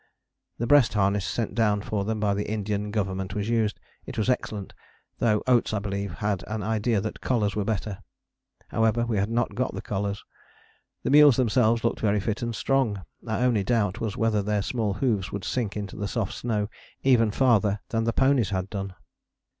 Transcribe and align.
The 0.57 0.65
breast 0.65 0.95
harness 0.95 1.23
sent 1.23 1.53
down 1.53 1.83
for 1.83 2.05
them 2.05 2.19
by 2.19 2.33
the 2.33 2.49
Indian 2.49 2.89
Government 2.89 3.35
was 3.35 3.49
used: 3.49 3.79
it 4.07 4.17
was 4.17 4.31
excellent; 4.31 4.73
though 5.19 5.43
Oates, 5.45 5.75
I 5.75 5.77
believe, 5.77 6.13
had 6.15 6.43
an 6.47 6.63
idea 6.63 6.99
that 6.99 7.21
collars 7.21 7.55
were 7.55 7.63
better. 7.63 7.99
However, 8.69 9.05
we 9.05 9.17
had 9.17 9.29
not 9.29 9.53
got 9.53 9.75
the 9.75 9.79
collars. 9.83 10.23
The 11.03 11.11
mules 11.11 11.35
themselves 11.35 11.83
looked 11.83 11.99
very 11.99 12.19
fit 12.19 12.41
and 12.41 12.55
strong: 12.55 13.03
our 13.27 13.41
only 13.43 13.63
doubt 13.63 14.01
was 14.01 14.17
whether 14.17 14.41
their 14.41 14.63
small 14.63 14.93
hoofs 14.95 15.31
would 15.31 15.45
sink 15.45 15.77
into 15.77 16.07
soft 16.07 16.33
snow 16.33 16.67
even 17.03 17.29
farther 17.29 17.79
than 17.89 18.05
the 18.05 18.11
ponies 18.13 18.49
had 18.49 18.71
done. 18.71 18.95